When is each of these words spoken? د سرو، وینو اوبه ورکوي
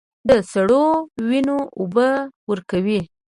د 0.27 0.29
سرو، 0.51 0.85
وینو 1.27 1.57
اوبه 1.79 2.07
ورکوي 2.49 3.01